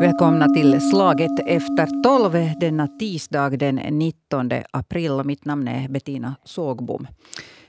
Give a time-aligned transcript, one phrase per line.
[0.00, 5.22] Välkomna till Slaget efter tolv denna tisdag den 19 april.
[5.24, 7.06] Mitt namn är Bettina Sågbom.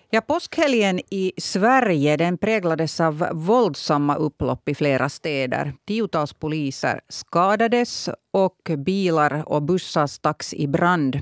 [0.10, 5.74] Ja, påskhelgen i Sverige den präglades av våldsamma upplopp i flera städer.
[5.88, 11.22] Tiotals poliser skadades och bilar och bussar stacks i brand.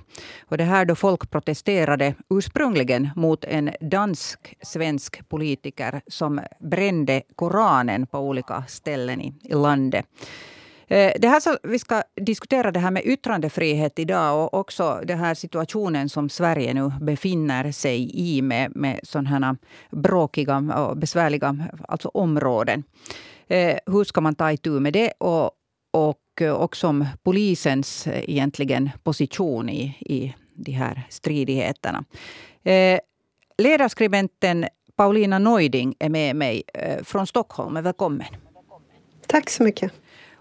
[0.50, 8.20] Och det här då folk protesterade ursprungligen mot en dansk-svensk politiker som brände Koranen på
[8.20, 10.06] olika ställen i landet.
[10.88, 15.20] Eh, det här så, vi ska diskutera det här med yttrandefrihet idag och också den
[15.20, 19.58] här situationen som Sverige nu befinner sig i med, med sådana här
[19.92, 22.84] bråkiga och besvärliga alltså områden.
[23.48, 25.12] Eh, hur ska man ta itu med det?
[25.18, 25.52] Och,
[25.92, 32.04] och eh, också om polisens egentligen position i, i de här stridigheterna.
[33.58, 36.64] Ledarskribenten Paulina Neuding är med mig
[37.04, 37.84] från Stockholm.
[37.84, 38.28] Välkommen.
[39.28, 39.92] Tack så mycket.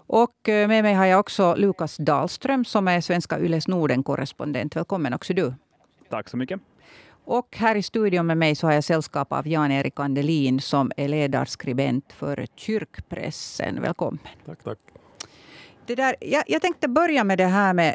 [0.06, 4.76] Och eh, med mig har jag också Lukas Dahlström som är Svenska Yles Norden-korrespondent.
[4.76, 5.54] Välkommen också du.
[6.10, 6.60] Tack så mycket.
[7.24, 11.08] Och här i studion med mig så har jag sällskap av Jan-Erik Andelin som är
[11.08, 13.82] ledarskribent för Kyrkpressen.
[13.82, 14.18] Välkommen.
[14.46, 14.78] Tack, tack.
[15.86, 17.94] Det där, jag, jag tänkte börja med det här med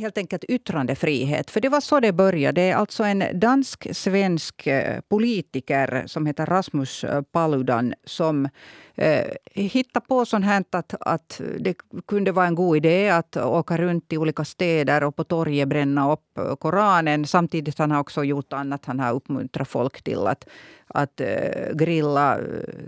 [0.00, 1.50] helt enkelt yttrandefrihet.
[1.50, 2.60] För det var så det började.
[2.60, 8.48] Det är alltså en dansk-svensk eh, politiker som heter Rasmus eh, Paludan som
[8.94, 11.74] eh, hittade på sånt här att, att det
[12.06, 16.12] kunde vara en god idé att åka runt i olika städer och på torget bränna
[16.12, 17.26] upp eh, Koranen.
[17.26, 18.84] Samtidigt han har också gjort annat.
[18.84, 20.48] Han har uppmuntrat folk till att,
[20.86, 22.38] att eh, grilla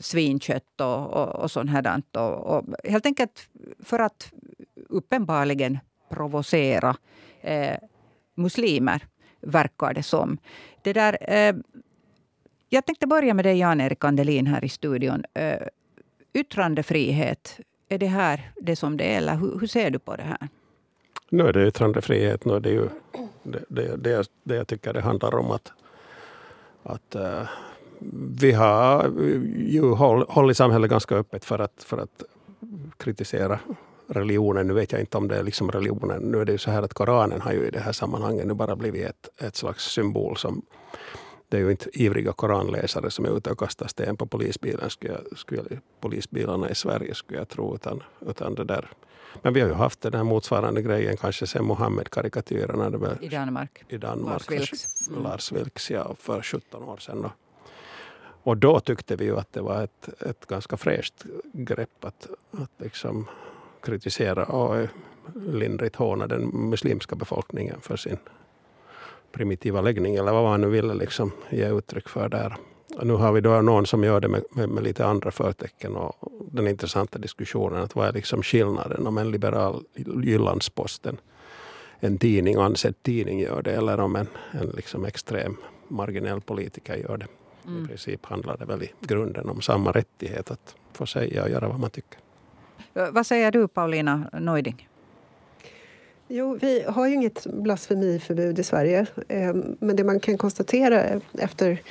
[0.01, 2.03] svinkött och, och, och sånt här.
[2.13, 3.49] Och, och helt enkelt
[3.85, 4.33] för att
[4.89, 5.79] uppenbarligen
[6.13, 6.97] provocera
[7.41, 7.77] eh,
[8.35, 9.07] muslimer,
[9.41, 10.39] verkar det som.
[10.83, 11.55] Det där, eh,
[12.69, 15.25] jag tänkte börja med dig, Jan-Erik Andelin, här i studion.
[15.35, 15.59] Eh,
[16.33, 19.17] yttrandefrihet, är det här det som det är?
[19.17, 20.49] Eller hur, hur ser du på det här?
[21.29, 22.45] Nu är det yttrandefrihet.
[22.45, 22.89] Nu är det, ju,
[23.43, 25.73] det, det, det, det jag tycker det handlar om att,
[26.83, 27.49] att uh,
[28.39, 29.13] vi har
[29.57, 32.23] ju håll, hållit samhället ganska öppet för att, för att
[32.97, 33.59] kritisera
[34.09, 34.67] religionen.
[34.67, 36.23] Nu vet jag inte om det är liksom religionen.
[36.23, 38.55] Nu är det ju så här att Koranen har ju i det här sammanhanget nu
[38.55, 40.63] bara blivit ett, ett slags symbol som
[41.49, 45.13] det är ju inte ivriga koranläsare som är ute och kastar sten på polisbilen, skulle
[45.13, 47.75] jag, skulle, polisbilarna i Sverige skulle jag tro.
[47.75, 48.91] Utan, utan det där.
[49.43, 52.87] Men vi har ju haft den här motsvarande grejen kanske sen Mohammed-karikatyrerna.
[53.21, 53.85] I Danmark.
[53.89, 54.51] I Danmark.
[54.51, 55.09] Lars Vilks.
[55.09, 55.23] Mm.
[55.23, 57.25] Lars Vilks, ja, för 17 år sedan.
[57.25, 57.33] Och,
[58.43, 62.71] och då tyckte vi ju att det var ett, ett ganska fräscht grepp att, att
[62.79, 63.27] liksom
[63.83, 64.89] kritisera och
[65.35, 68.19] lindrigt håna den muslimska befolkningen för sin
[69.33, 72.57] primitiva läggning eller vad man nu ville liksom ge uttryck för där.
[72.99, 75.97] Och nu har vi då någon som gör det med, med, med, lite andra förtecken
[75.97, 79.85] och den intressanta diskussionen att vad är liksom skillnaden om en liberal
[80.23, 81.17] Jyllandsposten,
[82.01, 85.57] en tidning, ansedd tidning gör det eller om en, en liksom extrem
[85.89, 87.27] marginell politiker gör det.
[87.67, 87.85] Mm.
[87.85, 91.69] I princip handlar det väl i grunden om samma rättighet att få säga och göra
[91.69, 92.19] vad man tycker.
[92.95, 94.89] Eh, vad säger du, Paulina Neuding?
[96.29, 99.07] Jo, vi har ju inget blasfemiförbud i Sverige.
[99.29, 101.83] Eh, men det man kan konstatera efter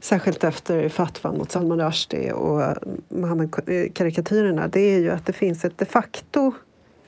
[0.00, 2.76] särskilt efter fatwan mot Salman Rushdie och
[3.08, 6.52] Muhammed-karikatyrerna eh, det är ju att det finns ett de facto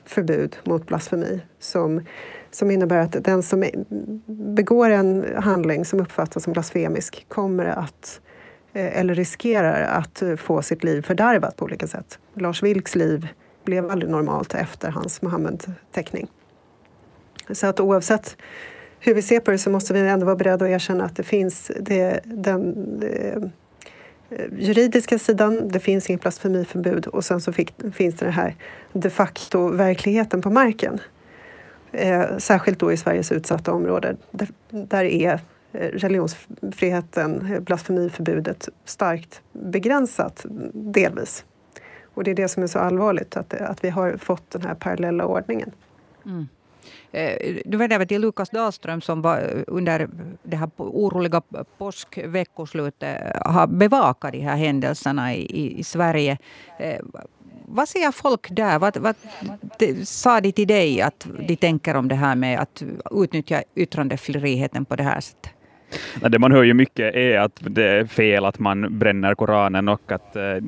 [0.05, 2.05] förbud mot blasfemi som,
[2.51, 3.65] som innebär att den som
[4.27, 8.38] begår en handling som uppfattas som blasfemisk kommer att Eh,
[8.73, 12.19] Eh, eller riskerar att eh, få sitt liv fördärvat på olika sätt.
[12.33, 13.27] Lars Vilks liv
[13.63, 16.27] blev aldrig normalt efter hans Mohammed-teckning.
[17.51, 18.37] Så att oavsett
[18.99, 21.23] hur vi ser på det så måste vi ändå vara beredda att erkänna att det
[21.23, 23.41] finns det, den det,
[24.29, 28.55] eh, juridiska sidan, det finns inget blasfemiförbud och sen så fick, finns det den här
[28.93, 30.99] de facto verkligheten på marken.
[31.91, 34.17] Eh, särskilt då i Sveriges utsatta områden.
[34.31, 35.39] Där, där är
[35.71, 41.45] Eh, religionsfriheten, eh, blasfemiförbudet starkt begränsat delvis.
[42.13, 44.61] Och det är det som är så allvarligt, att, eh, att vi har fått den
[44.61, 45.71] här parallella ordningen.
[46.25, 46.47] Mm.
[47.65, 50.09] Du eh, vänder till Lukas Dahlström som var under
[50.43, 51.41] det här oroliga
[51.77, 56.37] påskveckoslutet har bevakat de här händelserna i, i Sverige.
[57.65, 58.79] Vad säger folk där?
[58.79, 59.15] Vad, vad
[60.03, 64.95] sa de till dig att de tänker om det här med att utnyttja yttrandefriheten på
[64.95, 65.58] det här sättet?
[66.29, 70.11] Det man hör ju mycket är att det är fel att man bränner Koranen och
[70.11, 70.59] att eh, eh,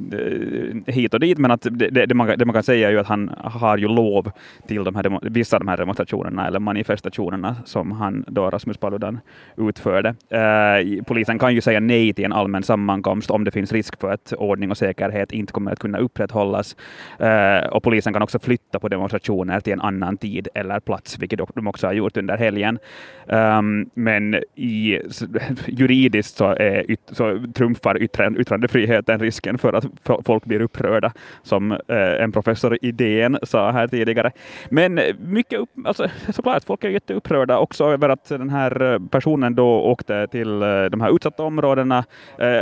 [0.85, 3.07] hit och dit, men att det, det, man, det man kan säga är ju att
[3.07, 4.31] han har ju lov
[4.67, 9.19] till de här, vissa av de här demonstrationerna eller manifestationerna som han då, Rasmus Paludan,
[9.57, 10.15] utförde.
[10.29, 14.11] Eh, polisen kan ju säga nej till en allmän sammankomst om det finns risk för
[14.11, 16.75] att ordning och säkerhet inte kommer att kunna upprätthållas.
[17.71, 21.67] Och polisen kan också flytta på demonstrationer till en annan tid eller plats, vilket de
[21.67, 22.79] också har gjort under helgen.
[23.27, 24.99] Ehm, men i
[25.67, 28.01] juridiskt så, eh, är, så trumfar
[28.39, 29.85] yttrandefriheten risken för att
[30.25, 31.11] folk blir upprörda,
[31.43, 34.31] som eh, en professor i DN sa här tidigare.
[34.69, 39.81] Men mycket upp, alltså, såklart, folk är jätteupprörda också över att den här personen då
[39.81, 42.03] åkte till eh, de här utsatta områdena.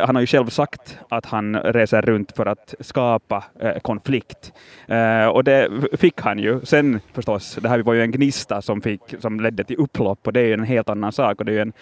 [0.06, 3.44] Han har ju själv sagt att han reser runt för att skapa
[3.82, 4.54] konflikt.
[5.34, 6.60] Och det fick han ju.
[6.64, 10.34] Sen förstås, det här var ju en gnista som, fick, som ledde till upplopp och
[10.34, 11.74] det är ju en helt annan sak och det är ju en,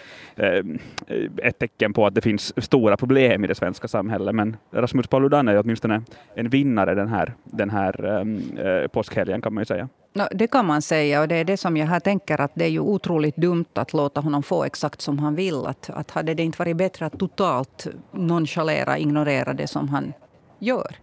[0.58, 4.34] Eh, eh, ett tecken på att det finns stora problem i det svenska samhället.
[4.34, 6.02] Men Rasmus Paludan är åtminstone
[6.34, 9.88] en vinnare den här, den här ehm, eh, påskhelgen kan man ju säga.
[10.12, 12.64] No, det kan man säga och det är det som jag här tänker att det
[12.64, 15.66] är ju otroligt dumt att låta honom få exakt som han vill.
[15.66, 20.12] Att, att hade det inte varit bättre att totalt nonchalera, ignorera det som han
[20.58, 20.96] gör?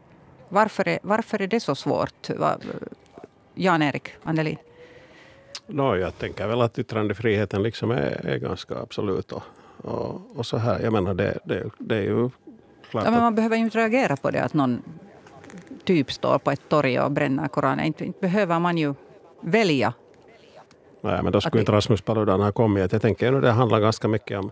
[0.50, 2.30] Varför är, varför är det så svårt?
[2.30, 2.36] Eh,
[3.56, 4.58] Jan-Erik Annelin?
[5.68, 9.32] No, jag tänker väl att yttrandefriheten liksom är, är ganska absolut.
[9.32, 9.44] Och,
[9.78, 10.80] och, och, så här.
[10.80, 12.30] Jag menar, det, det, det är ju
[12.90, 14.82] klart ja, men Man behöver ju inte reagera på det att någon
[15.84, 17.86] typ står på ett torg och bränner Koranen.
[17.86, 18.94] Inte, inte behöver man ju
[19.42, 19.94] välja.
[21.02, 22.92] Nej, men då skulle inte Rasmus Paludan ha kommit.
[22.92, 24.52] Jag tänker att det handlar ganska mycket om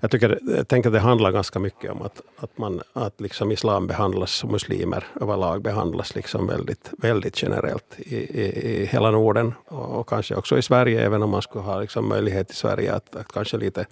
[0.00, 3.52] jag, tycker, jag tänker att det handlar ganska mycket om att, att, man, att liksom
[3.52, 9.54] islam behandlas och muslimer överlag behandlas liksom väldigt, väldigt generellt i, i, i hela Norden
[9.64, 12.94] och, och, kanske också i Sverige, även om man skulle ha liksom möjlighet i Sverige
[12.94, 13.86] att, att kanske lite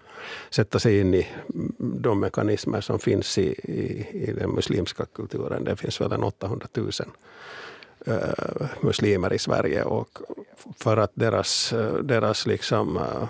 [0.51, 1.27] sätta sig in i
[1.79, 5.65] de mekanismer som finns i, i, i den muslimska kulturen.
[5.65, 6.91] Det finns väl en 800 000
[8.07, 10.19] eh, muslimer i Sverige och
[10.77, 13.29] för att deras, eh, deras liksom, eh,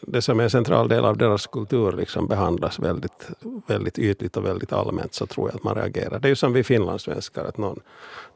[0.00, 3.28] det som är en central del av deras kultur liksom behandlas väldigt,
[3.66, 6.18] väldigt ytligt och väldigt allmänt så tror jag att man reagerar.
[6.18, 7.80] Det är ju som vi finlandssvenskar, att någon,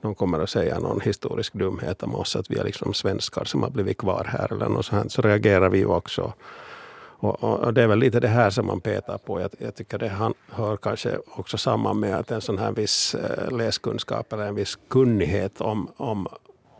[0.01, 3.63] någon kommer att säga någon historisk dumhet om oss, att vi är liksom svenskar som
[3.63, 6.33] har blivit kvar här eller något sånt, så reagerar vi ju också.
[7.25, 9.41] Och, och, och, det är väl lite det här som man petar på.
[9.41, 13.57] Jag, jag tycker det hör kanske också samman med att en sån här viss eh,
[13.57, 16.29] läskunskap eller en viss kunnighet om, om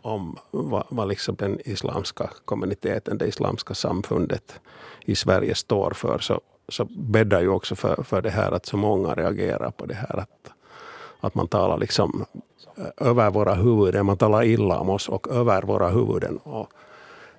[0.05, 4.59] om vad, vad liksom den islamska kommuniteten, det islamska samfundet
[5.05, 8.77] i Sverige står för, så, så bäddar ju också för, för det här att så
[8.77, 10.51] många reagerar på det här att,
[11.19, 12.25] att man talar liksom
[12.77, 16.37] eh, över våra huvuden, man talar illa om oss och över våra huvuden.
[16.37, 16.69] Och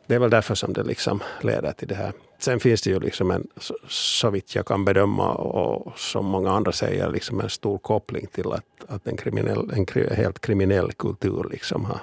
[0.06, 2.12] det är väl därför som det liksom leder till det här.
[2.38, 3.48] Sen finns det ju liksom en,
[3.88, 8.52] så vitt jag kan bedöma och som många andra säger, liksom en stor koppling till
[8.52, 12.00] att, att en, kriminell, en helt kriminell kultur liksom har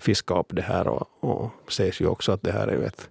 [0.00, 0.88] fiska upp det här.
[0.88, 3.10] Och, och sägs ju också att det här är ett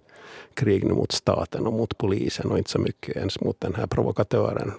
[0.54, 4.72] krig mot staten och mot polisen och inte så mycket ens mot den här provokatören,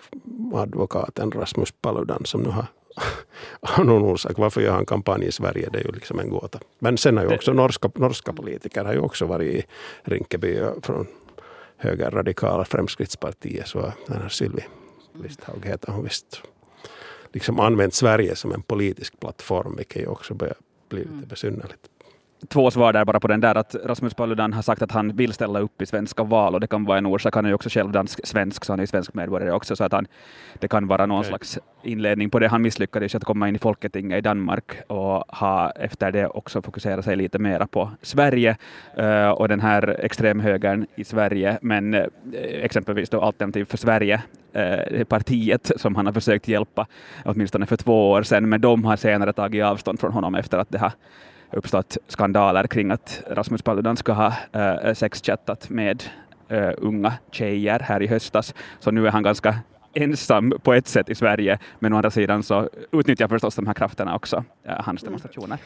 [0.54, 2.66] advokaten Rasmus Paludan som nu har
[3.60, 4.38] av någon orsak.
[4.38, 5.70] Varför gör han kampanj i Sverige?
[5.74, 6.60] Det är ju liksom en gåta.
[6.80, 9.66] Men sen har ju också norska, norska politiker har ju också varit i
[10.04, 11.08] Rinkeby från
[11.78, 13.68] högerradikala Fremskrittspartiet.
[13.68, 14.64] Så den här Sylvi
[15.14, 16.42] Listhaug heter hon visst.
[17.34, 20.56] Liksom använt Sverige som en politisk plattform, vilket ju också börjar
[20.90, 21.28] bli lite mm.
[21.28, 21.91] besynnerligt
[22.48, 25.34] två svar där bara på den där att Rasmus Paludan har sagt att han vill
[25.34, 27.36] ställa upp i svenska val och det kan vara en orsak.
[27.36, 30.08] Han är ju också själv dansk-svensk så han är svensk medborgare också så att han,
[30.60, 31.30] det kan vara någon okay.
[31.30, 32.48] slags inledning på det.
[32.48, 37.06] Han misslyckades att komma in i Folketinget i Danmark och har efter det också fokuserat
[37.06, 38.58] sig lite mera på Sverige
[39.00, 41.58] uh, och den här extremhögern i Sverige.
[41.62, 42.06] Men uh,
[42.64, 44.22] exempelvis då Alternativ för Sverige,
[44.56, 46.88] uh, partiet som han har försökt hjälpa
[47.26, 50.70] åtminstone för två år sedan, men de har senare tagit avstånd från honom efter att
[50.70, 50.92] det har
[51.54, 56.04] uppstått skandaler kring att Rasmus Paludan ska ha äh, sexchattat med
[56.50, 58.54] äh, unga tjejer här i höstas.
[58.80, 59.60] Så nu är han ganska
[59.94, 63.74] ensam på ett sätt i Sverige, men å andra sidan så utnyttjar förstås de här
[63.74, 65.58] krafterna också äh, hans demonstrationer.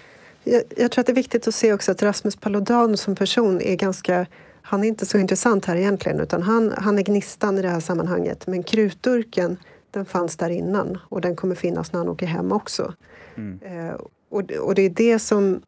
[0.43, 3.61] Jag, jag, tror att det är viktigt att se också att Rasmus Paludan som person
[3.61, 4.25] är ganska
[4.61, 7.79] han är inte så intressant här egentligen utan han, han är gnistan i det här
[7.79, 8.47] sammanhanget.
[8.47, 9.57] Men krutdurken
[9.91, 12.93] den fanns där innan och den kommer finnas när han åker hem också.
[13.35, 13.59] Mm.
[13.61, 13.95] Eh,
[14.29, 15.61] och, och det är det som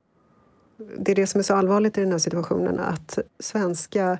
[0.78, 4.18] det är det som är så allvarligt i den här situationen att svenska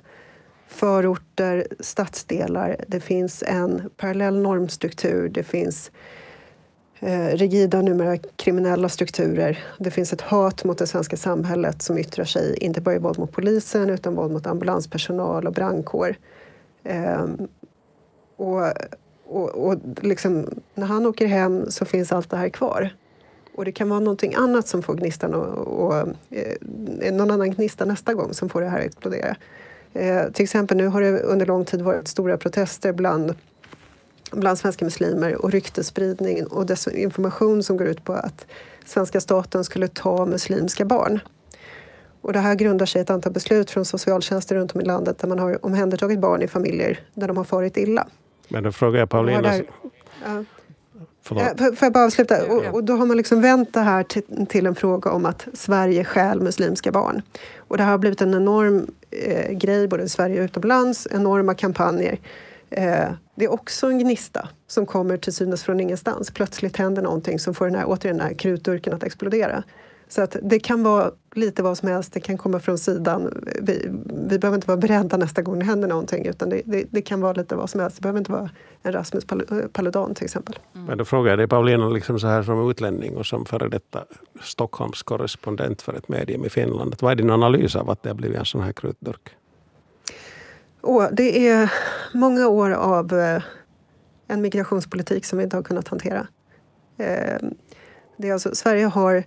[0.66, 5.90] förorter, stadsdelar, det finns en parallell normstruktur, det finns
[7.00, 9.58] eh, rigida, numera kriminella strukturer.
[9.78, 13.18] Det finns ett hat mot det svenska samhället som yttrar sig inte bara i våld
[13.18, 16.16] mot polisen utan våld mot ambulanspersonal och brandkår.
[16.84, 17.26] Eh,
[18.36, 18.72] och
[19.28, 22.90] och, och liksom, när han åker hem så finns allt det här kvar.
[23.58, 25.96] Och det kan vara någonting annat som får gnistan och, och
[26.30, 29.36] eh, någon annan gnista nästa gång som får det här att explodera.
[29.92, 33.34] Eh, till exempel nu har det under lång tid varit stora protester bland,
[34.32, 38.46] bland svenska muslimer och ryktesspridning och desinformation som går ut på att
[38.86, 41.20] svenska staten skulle ta muslimska barn.
[42.20, 45.18] Och det här grundar sig i ett antal beslut från socialtjänster runt om i landet
[45.18, 48.06] där man har omhändertagit barn i familjer där de har farit illa.
[48.48, 49.42] Men då frågar jag Paulina...
[49.42, 49.64] Där,
[50.24, 50.44] ja.
[51.22, 51.78] Förlåt.
[51.78, 52.46] Får jag bara avsluta?
[52.46, 55.48] Och, och, då har man liksom vänt det här till, till, en fråga om att
[55.52, 57.22] Sverige stjäl muslimska barn.
[57.56, 61.54] Och det här har blivit en enorm eh, grej både i Sverige och utomlands, enorma
[61.54, 62.18] kampanjer.
[62.70, 66.30] Eh, det är också en gnista som kommer till synes från ingenstans.
[66.30, 69.62] Plötsligt händer någonting som får den här, återigen den här krutdurken att explodera.
[70.08, 73.42] Så att det kan vara lite vad som helst, det kan komma från sidan.
[73.62, 73.90] Vi,
[74.28, 77.20] vi behöver inte vara beredda nästa gång det händer någonting utan det, det, det kan
[77.20, 77.96] vara lite vad som helst.
[77.96, 78.50] Det behöver inte vara
[78.82, 79.24] en Rasmus
[79.72, 80.58] Paludan till exempel.
[80.74, 80.86] Mm.
[80.86, 84.04] Men då frågar jag dig Paulina, liksom så här som utlänning och som före detta
[84.42, 86.96] Stockholms korrespondent för ett medium i Finland.
[87.00, 89.30] Vad är din analys av att det har blivit en sån här krutdurk?
[90.82, 91.72] Oh, det är
[92.14, 93.42] många år av eh,
[94.28, 96.26] en migrationspolitik som vi inte har kunnat hantera.
[96.96, 97.38] Eh,
[98.16, 99.24] det är alltså, Sverige har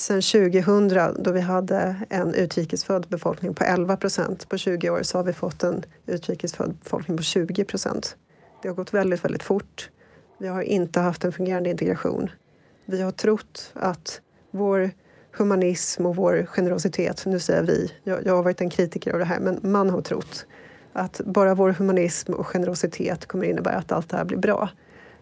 [0.00, 5.18] Sen 2000 då vi hade en utrikesfödd befolkning på 11 procent på 20 år så
[5.18, 8.16] har vi fått en utrikesfödd befolkning på 20 procent.
[8.62, 9.90] Det har gått väldigt, väldigt fort.
[10.38, 12.30] Vi har inte haft en fungerande integration.
[12.84, 14.90] Vi har trott att vår
[15.36, 19.24] humanism och vår generositet, nu säger vi, jag, jag har varit en kritiker av det
[19.24, 20.46] här, men man har trott
[20.92, 24.68] att bara vår humanism och generositet kommer innebära att allt det här blir bra.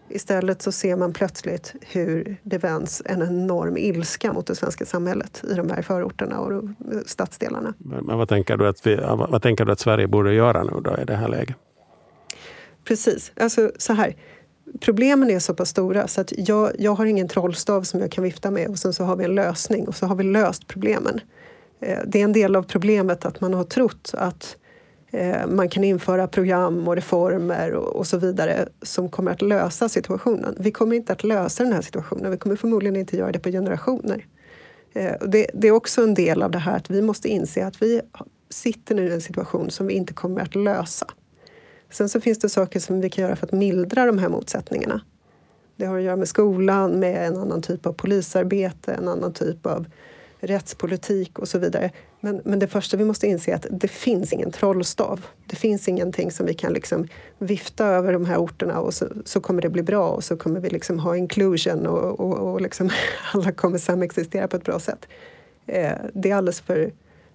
[0.09, 5.43] Istället så ser man plötsligt hur det vänds en enorm ilska mot det svenska samhället
[5.51, 6.63] i de här förorterna och
[7.05, 7.73] stadsdelarna.
[7.77, 8.95] Men, men vad, tänker du att vi,
[9.29, 11.55] vad tänker du att Sverige borde göra nu då i det här läget?
[12.83, 13.31] Precis.
[13.35, 14.15] Alltså, så här.
[14.79, 18.23] Problemen är så pass stora så att jag, jag har ingen trollstav som jag kan
[18.23, 21.19] vifta med och sen så har vi en lösning och så har vi löst problemen.
[21.81, 24.57] Eh, det är en del av problemet att man har trott att
[25.11, 30.55] Eh, man kan införa program och reformer och, så vidare som kommer att lösa situationen.
[30.59, 32.31] Vi kommer inte att lösa den här situationen.
[32.31, 34.25] Vi kommer förmodligen inte göra det på generationer.
[34.93, 38.01] Eh, det, är också en del av det här att vi måste inse att vi
[38.49, 41.07] sitter nu i en situation som vi inte kommer att lösa.
[41.89, 45.01] Sen så finns det saker som vi kan göra för att mildra de här motsättningarna.
[45.75, 49.65] Det har att göra med skolan, med en annan typ av polisarbete, en annan typ
[49.65, 49.85] av
[50.39, 51.91] rättspolitik och så vidare.
[52.19, 55.25] Men, men det första vi måste inse är att det finns ingen trollstav.
[55.45, 57.07] Det finns ingenting som vi kan liksom
[57.37, 60.59] vifta över de här orterna och så, så kommer det bli bra och så kommer
[60.59, 62.89] vi liksom ha inclusion och, och, och liksom
[63.33, 65.07] alla kommer samexistera på ett bra sätt.
[65.67, 66.91] Eh, det är alldeles för,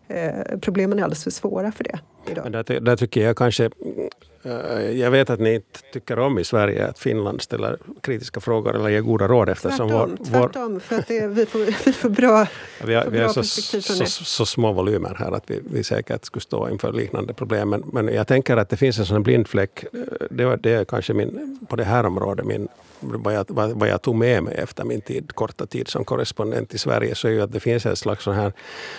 [0.09, 1.99] eh, problemen är alldeles för svåra för det.
[2.31, 2.45] Idag.
[2.45, 3.71] Men där, där tycker jag kanske
[4.95, 8.89] jag vet att ni inte tycker om i Sverige att Finland ställer kritiska frågor eller
[8.89, 12.47] ger goda råd eftersom tvärtom, vår, tvärtom för att det, vi, får, vi får bra,
[12.85, 16.43] vi har, vi har så, så, så, små volymer här att vi, vi säkert skulle
[16.43, 17.69] stå inför liknande problem.
[17.69, 19.85] Men, men jag tänker att det finns en sån blind fläck.
[19.93, 22.69] Eh, det, det är kanske min, på det här området min,
[23.01, 26.75] vad, jag, vad, vad jag tog med mig efter min tid, korta tid som korrespondent
[26.75, 28.53] i Sverige så är ju att det finns en slags sån här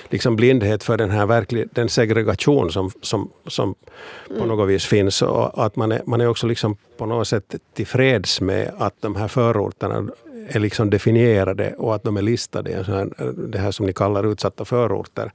[0.09, 3.75] liksom blindhet för den här verklig, den segregation som, som, som
[4.29, 4.41] mm.
[4.41, 5.21] på något vis finns.
[5.35, 9.15] Och att man är, man är också liksom på något sätt tillfreds med att de
[9.15, 10.07] här förorterna
[10.47, 13.09] är liksom definierade och att de är listade i här,
[13.49, 15.31] det här som ni kallar utsatta förorter.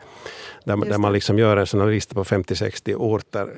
[0.64, 3.48] Där, där man liksom gör en sån lista på 50-60 orter.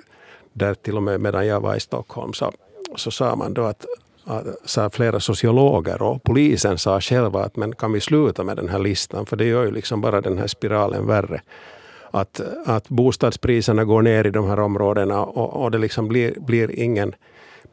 [0.53, 2.53] Där till och med medan jag var i Stockholm så,
[2.97, 3.87] så sa man då att
[4.65, 8.79] sa flera sociologer och polisen sa själva att men kan vi sluta med den här
[8.79, 11.41] listan för det gör ju liksom bara den här spiralen värre.
[12.13, 16.79] Att, att bostadspriserna går ner i de här områdena och, och det liksom blir, blir
[16.79, 17.15] ingen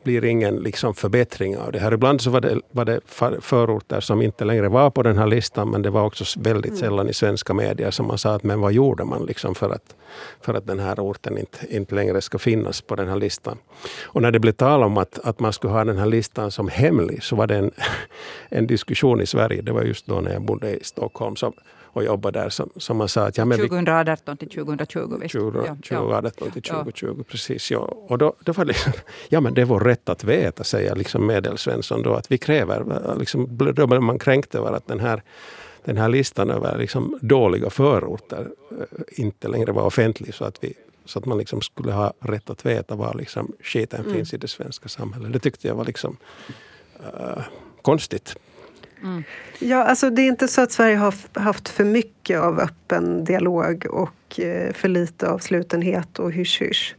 [0.04, 1.94] blir ingen liksom förbättring av det här.
[1.94, 3.00] Ibland så var det, var det
[3.42, 6.80] förorter som inte längre var på den här listan men det var också väldigt mm.
[6.80, 9.96] sällan i svenska medier som man sa att men vad gjorde man liksom för, att,
[10.42, 13.58] för att den här orten inte, inte längre ska finnas på den här listan.
[14.04, 16.68] Och när det blev tal om att, att man skulle ha den här listan som
[16.68, 17.72] hemlig så var det en,
[18.50, 19.62] en diskussion i Sverige.
[19.62, 21.36] Det var just då när jag bodde i Stockholm.
[21.36, 21.54] Så
[22.00, 23.38] och jobba där som, som man sa att...
[23.38, 25.34] Ja, men 2018 till 2020 visst?
[25.34, 27.72] 2018 till 2020, precis.
[27.72, 27.80] Ja.
[27.80, 28.94] Och då, då var det liksom,
[29.30, 33.16] ja men det är vår rätt att veta, säger liksom Medelsvensson då, att vi kräver,
[33.20, 35.24] liksom, då blev man kränkt över att den här
[35.84, 40.74] den här listan över liksom dåliga förorter eh, inte längre var offentlig så att, vi,
[41.06, 44.14] så att man liksom skulle ha rätt att veta var liksom skiten mm.
[44.14, 45.34] finns i det svenska samhället.
[45.34, 46.18] Det tyckte jag var liksom
[47.00, 47.44] uh,
[47.82, 48.36] konstigt.
[49.04, 49.24] Mm.
[49.60, 53.86] Ja, alltså det är inte så att Sverige har haft för mycket av öppen dialog
[53.90, 56.96] och eh, för lite av slutenhet och hysch-hysch.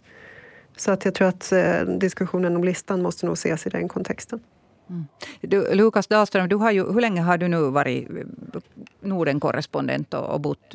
[0.76, 4.40] Så att jag tror att eh, diskussionen om listan måste nog ses i den kontexten.
[4.90, 5.04] Mm.
[5.40, 8.08] Du, Lukas Dahlström, du har ju, hur länge har du nu varit
[9.00, 10.74] Norden-korrespondent och, och bott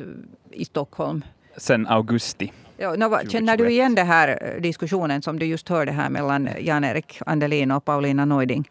[0.50, 1.24] i Stockholm?
[1.56, 2.52] Sen augusti.
[2.78, 7.18] Ja, no, känner du igen den här diskussionen som du just hörde här mellan Jan-Erik
[7.26, 8.68] Andelin och Paulina Neuding?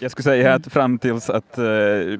[0.00, 2.18] Jag skulle säga att fram tills att uh,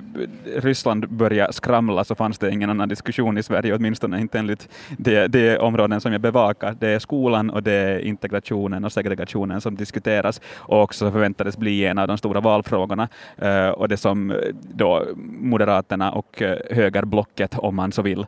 [0.57, 5.29] Ryssland började skramla så fanns det ingen annan diskussion i Sverige, åtminstone inte enligt de,
[5.29, 6.77] de områden som jag bevakar.
[6.81, 11.85] Det är skolan och det är integrationen och segregationen som diskuteras och också förväntades bli
[11.85, 13.09] en av de stora valfrågorna
[13.43, 14.35] uh, och det som
[14.75, 15.07] då
[15.41, 18.27] Moderaterna och uh, högerblocket, om man så vill,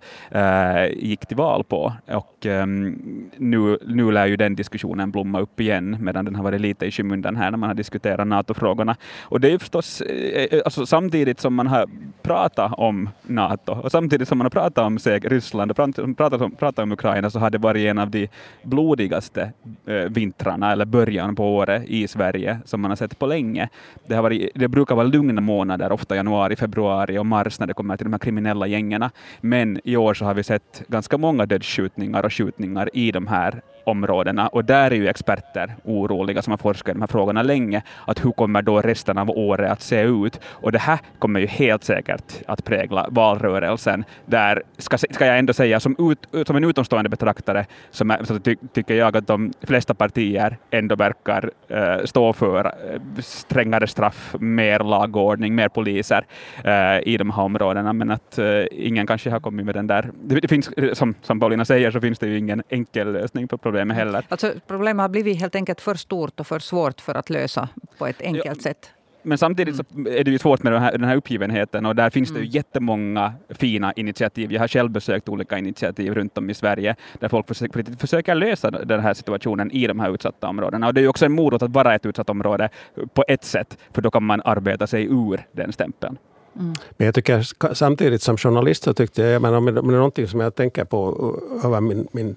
[0.92, 1.92] gick till val på.
[2.06, 2.99] Och um,
[3.36, 6.90] nu, nu lär ju den diskussionen blomma upp igen, medan den har varit lite i
[6.90, 8.96] skymundan här när man har diskuterat NATO-frågorna.
[9.22, 11.86] Och det är ju förstås, eh, eh, alltså, samtidigt som man har
[12.22, 16.54] pratat om NATO och samtidigt som man har pratat om säg, Ryssland och pratat om,
[16.54, 18.28] pratat om Ukraina så har det varit en av de
[18.62, 19.52] blodigaste
[19.86, 23.68] äh, vintrarna eller början på året i Sverige som man har sett på länge.
[24.06, 27.74] Det, har varit, det brukar vara lugna månader, ofta januari, februari och mars när det
[27.74, 29.10] kommer till de här kriminella gängerna.
[29.40, 33.62] Men i år så har vi sett ganska många dödsskjutningar och skjutningar i de här
[33.84, 37.82] områdena och där är ju experter oroliga som har forskat i de här frågorna länge,
[38.06, 40.40] att hur kommer då resten av året att se ut?
[40.46, 44.04] Och det här kommer ju helt säkert att prägla valrörelsen.
[44.26, 48.38] Där ska, ska jag ändå säga, som, ut, som en utomstående betraktare, som är, så
[48.38, 52.72] ty, tycker jag att de flesta partier ändå verkar uh, stå för uh,
[53.18, 56.24] strängare straff, mer lagordning, mer poliser
[56.66, 58.38] uh, i de här områdena, men att
[58.70, 60.10] ingen kanske har kommit med den där...
[60.22, 63.58] Det, det finns, som, som Paulina säger, så finns det ju ingen enkel lösning på
[63.70, 64.26] problemet problemet heller.
[64.28, 68.06] Alltså, problemet har blivit helt enkelt för stort och för svårt för att lösa på
[68.06, 68.62] ett enkelt ja.
[68.62, 68.90] sätt.
[69.22, 72.10] Men samtidigt så är det ju svårt med den här, den här uppgivenheten och där
[72.10, 72.40] finns mm.
[72.40, 72.56] det ju mm.
[72.56, 74.52] jättemånga fina initiativ.
[74.52, 78.70] Jag har själv besökt olika initiativ runt om i Sverige där folk försöker, försöker lösa
[78.70, 80.86] den här situationen i de här utsatta områdena.
[80.86, 82.68] Och det är ju också en morot att vara ett utsatt område
[83.14, 86.18] på ett sätt, för då kan man arbeta sig ur den stämpeln.
[86.58, 86.74] Mm.
[86.96, 90.28] Men jag tycker samtidigt som journalist så tyckte jag, jag menar, om det är någonting
[90.28, 92.36] som jag tänker på över min, min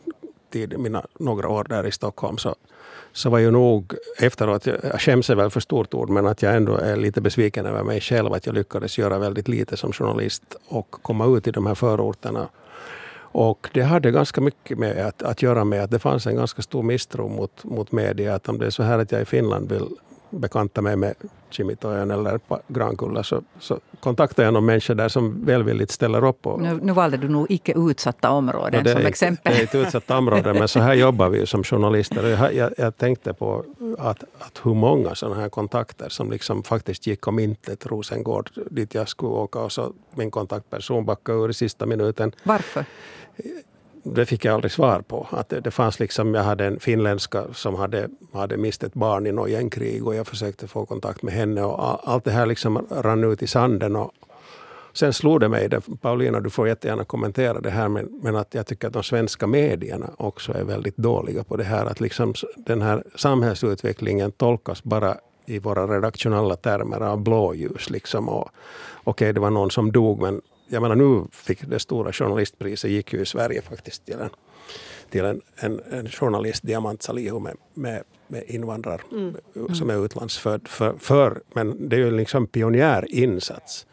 [0.54, 2.56] tid, mina några år där i Stockholm, så,
[3.14, 6.56] så var ju nog efteråt, jag skäms är väl för stort ord, men att jag
[6.56, 10.44] ändå är lite besviken över mig själv, att jag lyckades göra väldigt lite som journalist
[10.68, 12.50] och komma ut i de här förorterna.
[13.36, 16.62] Och det hade ganska mycket med att, att göra med att det fanns en ganska
[16.62, 18.36] stor misstro mot, mot media.
[18.36, 19.88] Att om det är så här att jag i Finland vill
[20.40, 21.14] bekanta mig med
[21.50, 26.48] Kimitojan eller Grankulla så, så kontaktar jag någon människa där som välvilligt ställer upp.
[26.48, 29.54] Och, nu, nu valde du nog icke utsatta områden som exempel.
[29.54, 32.28] Det är ett utsatta område, men så här jobbar vi som journalister.
[32.28, 33.66] Jag, jag, jag tänkte på
[33.98, 37.86] att, att hur många sådana här kontakter som liksom faktiskt gick om intet.
[37.86, 42.32] Rosengård, dit jag skulle åka och så min kontaktperson backade ur i sista minuten.
[42.44, 42.86] Varför?
[44.04, 45.28] Det fick jag aldrig svar på.
[45.32, 49.28] Att det, det fanns liksom, jag hade en finländska som hade, hade mist ett barn
[49.28, 52.88] i något gängkrig och jag försökte få kontakt med henne och allt det här liksom
[52.90, 53.96] rann ut i sanden.
[53.96, 54.12] Och
[54.94, 58.54] sen slog det mig, det, Paulina du får jättegärna kommentera det här, men, men att
[58.54, 61.86] jag tycker att de svenska medierna också är väldigt dåliga på det här.
[61.86, 67.90] Att liksom den här samhällsutvecklingen tolkas bara i våra redaktionella termer av blåljus.
[67.90, 68.30] Liksom.
[68.30, 68.52] Okej,
[69.04, 73.14] okay, det var någon som dog, men jag menar nu fick det stora journalistpriset gick
[73.14, 74.30] ju i Sverige faktiskt till en,
[75.10, 79.36] till en, en, en journalist, Diamant Salihu med, med, med invandrar mm.
[79.76, 80.68] som är utlandsfödd.
[80.68, 83.86] För, för, men det är ju liksom pionjärinsats.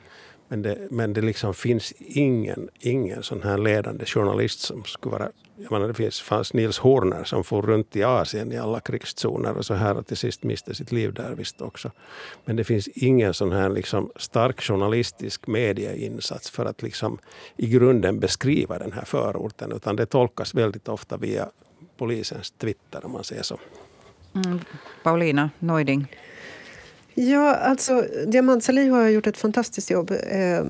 [0.51, 5.29] Men det, men det liksom finns ingen, ingen sån här ledande journalist som skulle vara
[5.63, 9.57] jag menar, det finns, fanns Nils Horner som for runt i Asien i alla krigszoner
[9.57, 11.91] och så här och till sist miste sitt liv där visst också.
[12.45, 17.19] Men det finns ingen sån här liksom stark journalistisk medieinsats för att liksom
[17.57, 21.49] i grunden beskriva den här förorten utan det tolkas väldigt ofta via
[21.97, 23.59] polisens Twitter om man säger så.
[24.35, 24.61] Mm.
[25.03, 26.07] Paulina Neuding.
[27.23, 30.65] Ja, alltså Diamant Salih har gjort ett fantastiskt jobb eh,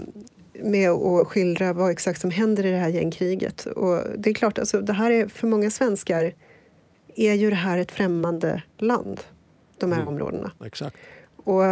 [0.62, 3.66] med att skildra vad exakt som händer i det här gängkriget.
[3.66, 6.34] Och det är klart, alltså, det här är, för många svenskar
[7.16, 9.20] är ju det här ett främmande land,
[9.78, 10.14] de här mm.
[10.14, 10.52] områdena.
[10.64, 10.96] Exakt.
[11.36, 11.62] Och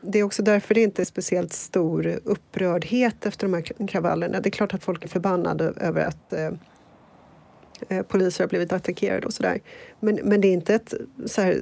[0.00, 4.40] det är också därför det inte är speciellt stor upprördhet efter de här kravallerna.
[4.40, 6.52] Det är klart att folk är förbannade över att eh, eh,
[7.88, 9.60] Eh, poliser har blivit attackerade och sådär.
[10.00, 10.94] Men, men det är inte ett,
[11.26, 11.60] så här,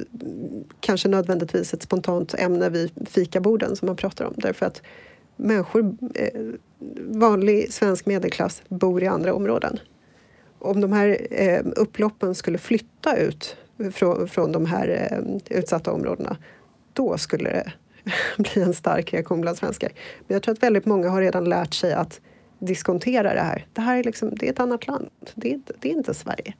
[0.80, 4.34] kanske nödvändigtvis ett spontant ämne vid fikaborden som man pratar om.
[4.36, 4.82] Därför att
[5.36, 6.40] människor, eh,
[6.98, 9.78] vanlig svensk medelklass, bor i andra områden.
[10.58, 13.56] Om de här eh, upploppen skulle flytta ut
[13.92, 16.36] från, från de här eh, utsatta områdena,
[16.92, 17.72] då skulle det
[18.42, 19.92] bli en stark reaktion bland svenskar.
[20.26, 22.20] Men jag tror att väldigt många har redan lärt sig att
[22.66, 23.66] diskontera det här.
[23.72, 25.08] Det här är, liksom, det är ett annat land.
[25.34, 26.54] Det är, inte, det är inte Sverige.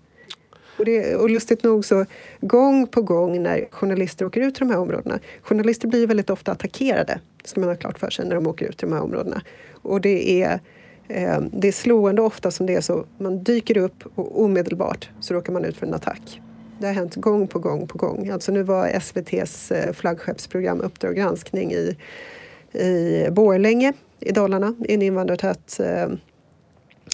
[0.78, 2.06] Och, det, och lustigt nog så
[2.40, 5.18] gång på gång när journalister åker ut till de här områdena.
[5.42, 8.78] Journalister blir väldigt ofta attackerade, ska man ha klart för sig, när de åker ut
[8.78, 9.42] till de här områdena.
[9.72, 10.60] Och det är,
[11.08, 13.04] eh, det är slående ofta som det är så.
[13.18, 16.40] Man dyker upp och omedelbart så råkar man ut för en attack.
[16.78, 18.28] Det har hänt gång på gång på gång.
[18.28, 21.96] Alltså nu var SVTs eh, flaggskeppsprogram Uppdrag granskning i,
[22.78, 26.08] i Borlänge i Dalarna, i en invandrartät, eh,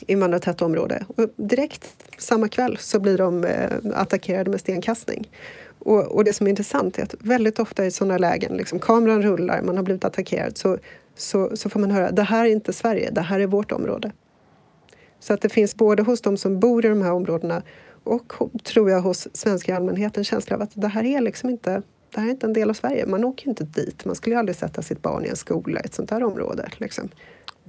[0.06, 1.04] invandrartätt område.
[1.16, 5.30] Och direkt samma kväll så blir de eh, attackerade med stenkastning.
[5.78, 9.22] Och, och, det som är intressant är att väldigt ofta i sådana lägen, liksom, kameran
[9.22, 10.78] rullar, man har blivit attackerad, så,
[11.16, 14.12] så, så får man höra det här är inte Sverige, det här är vårt område.
[15.20, 17.62] Så att det finns både hos de som bor i de här områdena
[18.04, 18.32] och
[18.64, 21.82] tror jag hos svenska allmänheten känsla av att det här är liksom inte
[22.18, 23.06] det här är inte en del av Sverige.
[23.06, 24.04] Man åker ju inte dit.
[24.04, 26.68] Man skulle ju aldrig sätta sitt barn i en skola i ett sånt här område.
[26.76, 27.08] Liksom.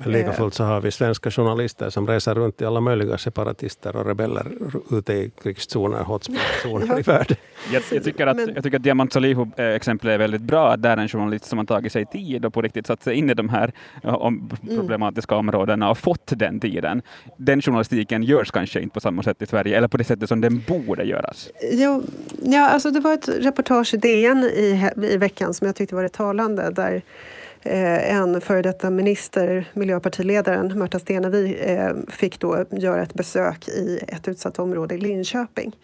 [0.03, 3.95] Men lika fullt så har vi svenska journalister som reser runt i alla möjliga separatister
[3.95, 4.45] och rebeller
[4.91, 7.37] ute i krigszoner, hotspotzoner i världen.
[7.73, 10.77] Jag, jag, tycker att, jag tycker att Diamant Salihu-exemplet är väldigt bra.
[10.77, 13.29] Där är en journalist som har tagit sig tid och på riktigt satt sig in
[13.29, 13.71] i de här
[14.03, 14.77] om, mm.
[14.79, 15.49] problematiska mm.
[15.49, 17.01] områdena och fått den tiden.
[17.37, 20.41] Den journalistiken görs kanske inte på samma sätt i Sverige, eller på det sättet som
[20.41, 21.49] den borde göras.
[21.71, 22.03] Jo,
[22.43, 26.03] ja, alltså det var ett reportage i DN i, i veckan som jag tyckte var
[26.03, 26.71] rätt talande.
[26.71, 33.13] Där Eh, Eh, en före detta minister, miljöpartiledaren Märta Stenevi, eh, fick då göra ett
[33.13, 35.75] besök i ett utsatt område i Linköping.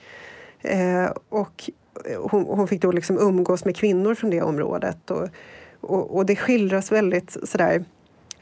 [0.62, 1.70] Eh, och
[2.18, 5.12] hon, hon fick då liksom umgås med kvinnor från det området.
[5.12, 5.28] Och,
[5.82, 7.86] och, och det skildras väldigt sådär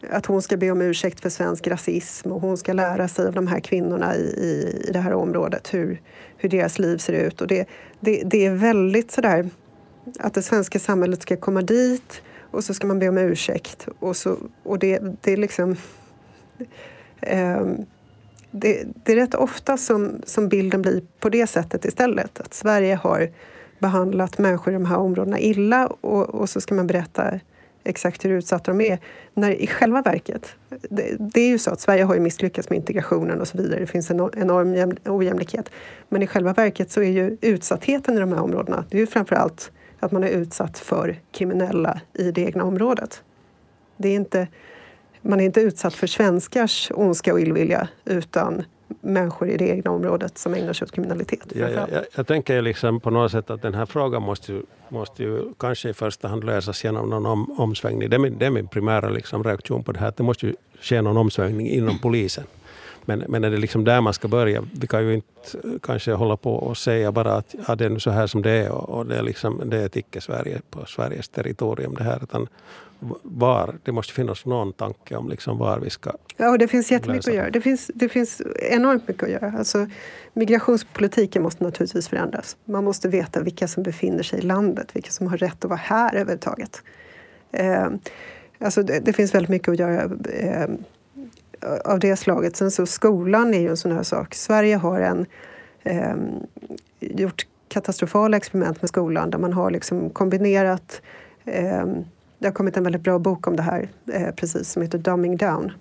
[0.10, 3.34] att hon ska be om ursäkt för svensk rasism och hon ska lära sig av
[3.34, 6.02] de här kvinnorna i, i, i det här området hur,
[6.38, 7.42] hur deras liv ser ut.
[7.42, 7.68] Och det,
[8.00, 9.50] det, det är väldigt sådär
[10.20, 12.22] att det svenska samhället ska komma dit
[12.54, 13.88] och så ska man be om ursäkt.
[14.00, 15.76] Och, så, och det, det är liksom...
[17.22, 17.66] Eh,
[18.52, 22.40] det, det, är rätt ofta som, som bilden blir på det sättet istället.
[22.40, 23.30] Att Sverige har
[23.80, 27.40] behandlat människor i de här områdena illa och, och så ska man berätta
[27.84, 29.00] exakt hur utsatta de är.
[29.34, 30.56] När i själva verket,
[30.90, 33.80] det, det, är ju så att Sverige har ju misslyckats med integrationen och så vidare.
[33.80, 35.70] Det finns en enorm ojämlikhet.
[36.10, 39.08] Men i själva verket så är ju utsattheten i de här områdena, det är ju
[39.08, 39.72] framförallt
[40.06, 43.24] att man är utsatt för kriminella i det egna området.
[43.98, 44.48] Det är inte,
[45.22, 48.64] man är inte utsatt för svenskars ondska och illvilja utan
[49.02, 51.40] människor i det egna området som ägnar sig åt kriminalitet.
[51.56, 54.62] Ja, ja, jag, jag tänker liksom på något sätt att den här frågan måste ju,
[54.90, 58.10] måste ju kanske i första hand lösas genom någon om, omsvängning.
[58.10, 60.08] Det är min, det är min primära liksom reaktion på det här.
[60.08, 62.44] Att det måste ju ske någon omsvängning inom polisen.
[63.06, 64.64] Men, men är det liksom där man ska börja?
[64.74, 68.12] Vi kan ju inte kanske hålla på och säga bara att ja, det är så
[68.12, 71.30] här som det är och, och det, är liksom, det är ett icke-Sverige på Sveriges
[71.30, 72.20] territorium det här.
[72.24, 72.48] Utan
[73.22, 76.92] var, det måste finnas någon tanke om liksom var vi ska Ja, och det finns
[76.92, 77.50] jättemycket att göra.
[77.50, 79.54] Det finns, det finns enormt mycket att göra.
[79.58, 79.88] Alltså,
[80.34, 82.58] migrationspolitiken måste naturligtvis förändras.
[82.66, 85.80] Man måste veta vilka som befinner sig i landet, vilka som har rätt att vara
[85.84, 86.82] här överhuvudtaget.
[87.52, 87.88] Eh,
[88.60, 90.04] alltså det, det, finns väldigt mycket att göra.
[90.34, 90.68] Eh,
[91.86, 92.56] av det slaget.
[92.56, 94.36] Sen så skolan är ju en sån här sak.
[94.36, 95.26] Sverige har en,
[95.84, 96.16] eh,
[97.00, 101.02] gjort katastrofala experiment med skolan där man har liksom kombinerat
[101.46, 101.86] eh,
[102.44, 105.38] det har kommit en väldigt bra bok om det här eh, precis som heter Dumbing
[105.38, 105.72] Down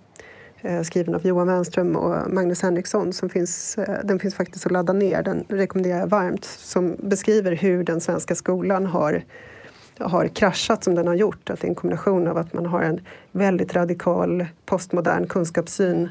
[0.61, 3.13] eh, skriven av Johan Wenström och Magnus Henriksson.
[3.13, 6.45] Som finns, eh, den finns faktiskt att ladda ner, den rekommenderar jag varmt.
[6.45, 9.23] Som beskriver hur den svenska skolan har
[10.03, 11.51] har kraschat som den har gjort.
[11.51, 13.01] Att det är en kombination av att man har en
[13.33, 16.09] väldigt radikal postmodern kunskapssyn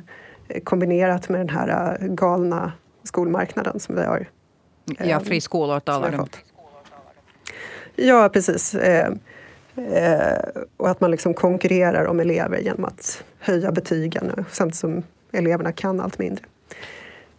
[0.48, 2.72] eh, kombinerat med den här eh, galna
[3.04, 4.30] skolmarknaden som vi har.
[5.00, 6.26] Ja, friskolor talar du.
[8.06, 8.76] Ja, precis.
[8.76, 9.14] Eh,
[10.78, 16.00] och att man liksom konkurrerar om elever genom att höja betygen samtidigt som eleverna kan
[16.00, 16.46] allt mindre.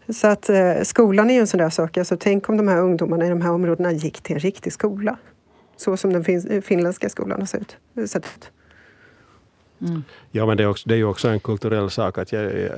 [0.08, 0.50] Så att
[0.82, 1.96] skolan är ju en sån där sak.
[1.96, 5.16] Alltså, tänk om de här ungdomarna i de här områdena gick till en riktig skola
[5.82, 7.46] så som den fin finländska skolan har
[8.06, 8.50] sett ut.
[9.80, 10.04] Mm.
[10.30, 12.70] Ja, men det är, också, det är ju också en kulturell sak att jag, jag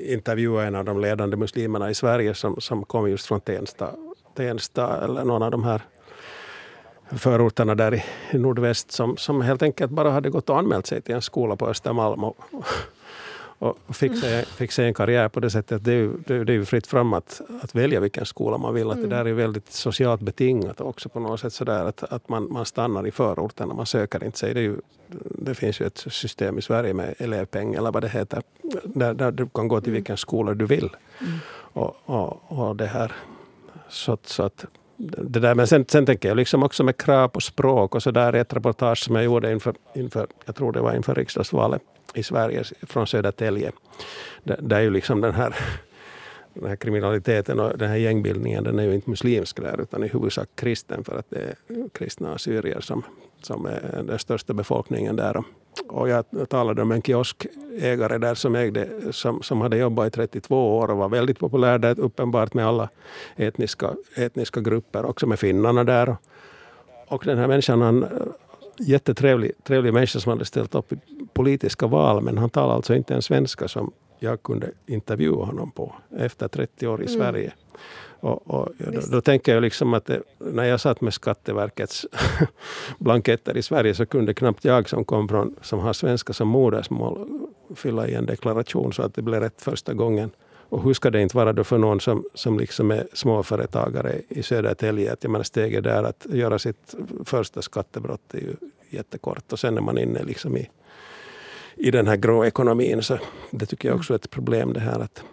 [0.00, 3.90] intervjuade en av de ledande muslimerna i Sverige som, som kom just från Tensta,
[4.36, 5.82] Tensta eller någon av de här
[7.10, 7.94] förorterna där
[8.30, 11.56] i nordväst som, som helt enkelt bara hade gått och anmält sig till en skola
[11.56, 12.36] på Östermalm och,
[13.58, 13.96] och
[14.56, 15.84] fick sig en karriär på det sättet.
[15.84, 18.90] Det är ju, det är ju fritt fram att, att välja vilken skola man vill.
[18.90, 21.52] Att det där är väldigt socialt betingat också på något sätt.
[21.52, 24.54] Sådär, att, att man, man stannar i förorten man söker inte sig.
[24.54, 24.76] Det, ju,
[25.38, 28.42] det, finns ju ett system i Sverige med elevpeng eller vad det heter.
[28.84, 29.94] Där, där du kan gå till mm.
[29.94, 30.90] vilken skola du vill.
[31.20, 31.38] Mm.
[31.72, 33.12] Och, och, och det här.
[33.88, 34.64] Så, så att
[34.96, 35.54] det där.
[35.54, 38.54] Men sen, sen tänker jag liksom också med krav på språk och så där ett
[38.54, 41.82] reportage som jag gjorde inför, inför jag tror det var inför riksdagsvalet
[42.14, 43.72] i Sverige från Södertälje.
[44.42, 45.54] Där, där är ju liksom den här
[46.54, 50.08] den här kriminaliteten och den här gängbildningen den är ju inte muslimsk där utan i
[50.08, 51.54] huvudsak kristen för att det är
[51.92, 53.02] kristna assyrier som,
[53.42, 55.42] som är den största befolkningen där.
[55.88, 60.78] Och jag talade med en kioskägare där som, ägde, som, som hade jobbat i 32
[60.78, 62.88] år och var väldigt populär där uppenbart med alla
[63.36, 66.16] etniska, etniska grupper, också med finnarna där.
[67.08, 68.06] Och den här människan, han,
[68.78, 70.96] jättetrevlig trevlig människa som hade ställt upp i
[71.32, 75.94] politiska val men han talade alltså inte en svenska som jag kunde intervjua honom på
[76.16, 77.18] efter 30 år i mm.
[77.18, 77.52] Sverige.
[78.24, 82.06] Och, och då, då, tänker jag liksom att det, när jag satt med Skatteverkets
[82.98, 87.28] blanketter i Sverige så kunde knappt jag som kom från, som har svenska som modersmål
[87.74, 90.30] fylla i en deklaration så att det blev rätt första gången.
[90.68, 94.42] Och hur ska det inte vara då för någon som, som liksom är småföretagare i
[94.42, 98.54] Södertälje, att jag menar steget där att göra sitt första skattebrott är ju
[98.90, 100.70] jättekort och sen är man inne liksom i,
[101.76, 103.02] i den här grå ekonomin.
[103.02, 103.18] Så
[103.50, 105.24] det tycker jag också är ett problem det här att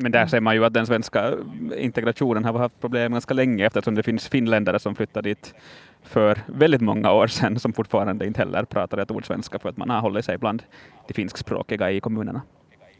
[0.00, 1.34] men där ser man ju att den svenska
[1.76, 5.54] integrationen har haft problem ganska länge eftersom det finns finländare som flyttade dit
[6.02, 9.76] för väldigt många år sedan som fortfarande inte heller pratar ett ord svenska för att
[9.76, 10.62] man har hållit sig bland
[11.08, 12.42] de finskspråkiga i kommunerna.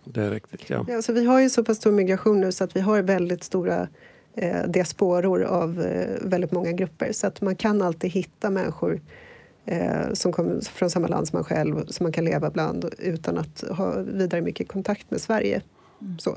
[0.04, 0.84] Det är riktigt, ja.
[0.88, 3.44] ja så vi har ju så pass stor migration nu så att vi har väldigt
[3.44, 3.88] stora
[4.34, 9.00] eh, diasporor av eh, väldigt många grupper så att man kan alltid hitta människor
[9.68, 13.38] eh, som kommer från samma land som man själv som man kan leva bland utan
[13.38, 15.62] att ha vidare mycket kontakt med Sverige.
[16.02, 16.18] Mm.
[16.18, 16.36] Så.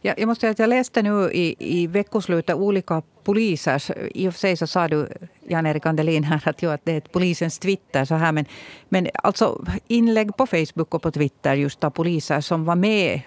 [0.00, 3.90] Ja, jag måste säga att jag läste nu i, i veckoslutet olika polisers...
[4.14, 5.08] I och för sig så sa du,
[5.48, 8.04] Jan-Erik Andelin, här att, jo, att det är polisens Twitter.
[8.04, 8.44] Så här, men,
[8.88, 13.20] men alltså inlägg på Facebook och på Twitter just av poliser som var med,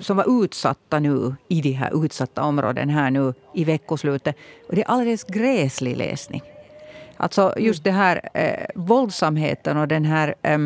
[0.00, 4.36] som var utsatta nu i de här utsatta områdena här nu i veckoslutet.
[4.68, 6.42] Och det är alldeles gräslig läsning.
[7.20, 10.58] Alltså just det här eh, våldsamheten och den här eh,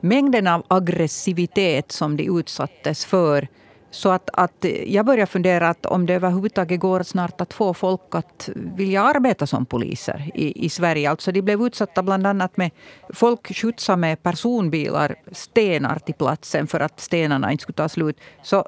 [0.00, 3.48] mängden av aggressivitet som de utsattes för
[3.90, 8.00] så att, att jag börjar fundera att om det överhuvudtaget går snart att få folk
[8.10, 11.10] att vilja arbeta som poliser i, i Sverige.
[11.10, 12.70] Alltså de blev utsatta bland annat med
[13.14, 18.20] folk skjutsade med personbilar stenar till platsen för att stenarna inte skulle ta slut.
[18.42, 18.66] Så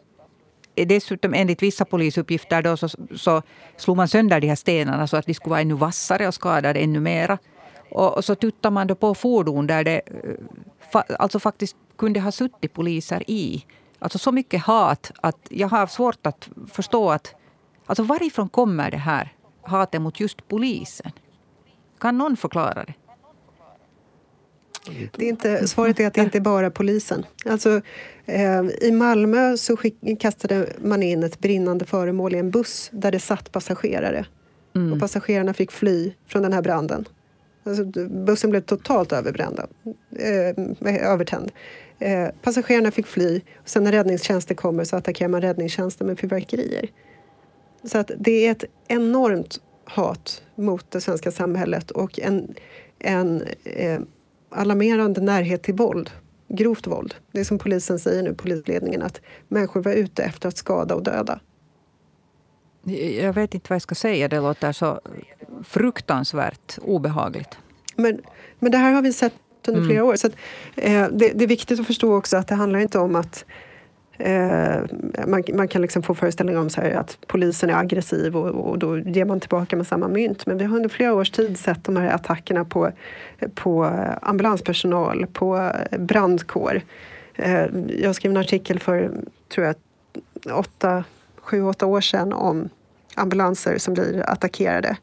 [0.79, 3.43] Eh, dessutom enligt vissa polisuppgifter då, så, så
[3.77, 6.81] slog man sönder de här stenarna så att de skulle vara ännu vassare och skadade
[6.81, 7.39] ännu mera.
[7.91, 10.35] Och, och så tuttade man då på fordon där det eh,
[10.93, 13.65] fa, alltså faktiskt kunde ha suttit poliser i.
[13.99, 17.35] Alltså så mycket hat att jag har svårt att förstå att...
[17.87, 21.13] Alltså varifrån kommer det här hatet mot just polisen?
[21.99, 22.95] Kan någon förklara det?
[24.87, 27.27] Det är inte, svaret är att det inte är bara polisen.
[27.45, 27.81] Alltså,
[28.27, 33.13] eh, I Malmö så skick, kastade man in ett brinnande föremål i en buss där
[33.13, 34.27] det satt passagerare.
[34.77, 34.93] Mm.
[34.93, 37.09] Och passagerarna fick fly från den här branden.
[37.65, 39.61] Alltså, bussen blev totalt överbränd,
[40.19, 41.53] eh, övertänd.
[41.99, 43.41] Eh, passagerarna fick fly.
[43.57, 46.89] Och sen när räddningstjänsten kommer så attackerar man räddningstjänsten med fyrverkerier.
[47.85, 52.55] Så att det är ett enormt hat mot det svenska samhället och en,
[52.99, 54.01] en eh,
[54.51, 56.11] alarmerande närhet till våld.
[56.49, 57.15] Grovt våld.
[57.33, 61.03] Det är som polisen säger nu, polisledningen, att människor var ute efter att skada och
[61.03, 61.41] döda.
[63.21, 64.29] Jag vet inte vad jag ska säga.
[64.29, 65.01] Det låter så
[65.65, 67.59] fruktansvärt obehagligt.
[67.97, 68.21] Men,
[68.59, 69.35] men det här har vi sett
[69.69, 70.11] under flera mm.
[70.11, 70.17] år.
[70.17, 70.33] Så att,
[70.77, 73.45] eh, det, det, är viktigt att förstå också att det handlar inte om att
[74.19, 74.81] eh,
[75.27, 78.79] man, man, kan liksom få föreställningar om så här, att polisen är aggressiv och, och,
[78.79, 80.47] då ger man tillbaka med samma mynt.
[80.47, 82.91] Men vi har under flera års tid sett de här attackerna på,
[83.55, 83.85] på
[84.23, 86.83] ambulanspersonal, på brandkår.
[87.35, 89.11] Eh, jag skrev en artikel för,
[89.49, 89.77] tror jag,
[90.59, 91.05] åtta,
[91.37, 92.69] sju, åtta år sedan om
[93.15, 94.97] ambulanser som blir attackerade.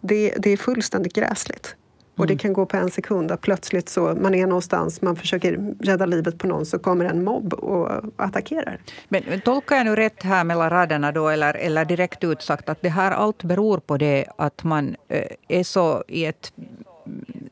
[0.00, 1.76] Det, det är fullständigt gräsligt.
[2.18, 2.38] Och det mm.
[2.38, 6.38] kan gå på en sekund att plötsligt så man är någonstans, man försöker rädda livet
[6.38, 8.80] på någon så kommer en mobb och attackerar.
[9.08, 12.88] Men tolkar jag nu rätt här mellan raderna då eller, eller direkt utsagt att det
[12.88, 16.52] här allt beror på det att man eh, är så i ett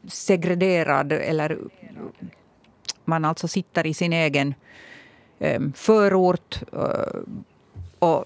[0.08, 1.58] segregerad eller
[3.04, 4.54] man alltså sitter i sin egen
[5.38, 7.20] eh, förort eh,
[7.98, 8.24] och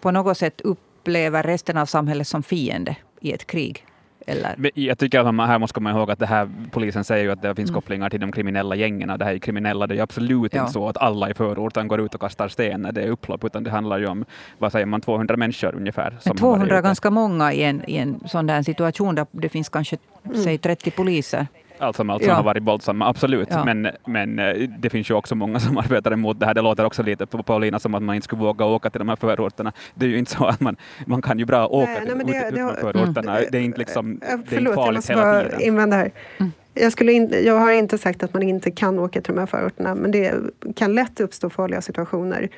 [0.00, 3.86] på något sätt upplever resten av samhället som fiende i ett krig?
[4.26, 4.70] Eller?
[4.74, 7.42] Jag tycker att man, här måste komma ihåg att det här, polisen säger ju att
[7.42, 7.80] det finns mm.
[7.80, 9.18] kopplingar till de kriminella gängen.
[9.18, 10.60] Det här är kriminella, det är absolut ja.
[10.60, 13.44] inte så att alla i förorten går ut och kastar sten när det är upplopp,
[13.44, 14.24] utan det handlar ju om,
[14.58, 16.18] vad säger man, 200 människor ungefär.
[16.24, 19.68] Men 200 är ganska många i en, i en sån där situation där det finns
[19.68, 20.42] kanske mm.
[20.42, 21.46] säg 30 poliser
[21.82, 22.36] allt som allt som ja.
[22.36, 23.48] har varit våldsamma, absolut.
[23.50, 23.64] Ja.
[23.64, 26.54] Men, men eh, det finns ju också många som arbetar emot det här.
[26.54, 29.08] Det låter också lite på Paulina som att man inte skulle våga åka till de
[29.08, 29.72] här förorterna.
[29.94, 32.50] Det är ju inte så att man, man kan ju bra åka nej, till nej,
[32.52, 33.38] det, ut, det, förorterna.
[33.38, 33.48] Mm.
[33.52, 35.60] Det är inte liksom, det är inte farligt hela tiden.
[35.60, 36.10] Invända här.
[36.38, 36.52] Mm.
[36.74, 39.46] Jag, skulle in, jag har inte sagt att man inte kan åka till de här
[39.46, 40.34] förorterna men det
[40.76, 42.48] kan lätt uppstå farliga situationer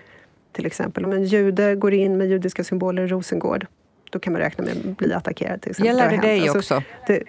[0.52, 1.04] till exempel.
[1.04, 3.66] Om en jude går in med judiska symboler i Rosengård,
[4.10, 5.60] då kan man räkna med att bli attackerad.
[5.62, 5.96] Till exempel.
[5.96, 6.82] Gäller det, det dig alltså, också?
[7.06, 7.22] Det,